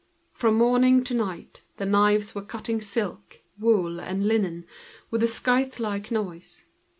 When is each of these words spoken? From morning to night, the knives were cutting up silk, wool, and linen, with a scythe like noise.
From 0.33 0.55
morning 0.55 1.03
to 1.03 1.13
night, 1.13 1.61
the 1.77 1.85
knives 1.85 2.33
were 2.33 2.41
cutting 2.41 2.77
up 2.77 2.81
silk, 2.81 3.43
wool, 3.59 3.99
and 4.01 4.25
linen, 4.27 4.65
with 5.11 5.21
a 5.21 5.27
scythe 5.27 5.79
like 5.79 6.09
noise. 6.09 6.65